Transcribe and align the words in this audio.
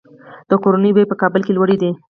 د 0.49 0.51
کورونو 0.63 0.87
بیې 0.95 1.09
په 1.09 1.15
کابل 1.21 1.41
کې 1.45 1.53
لوړې 1.57 1.77
دي 1.81 1.91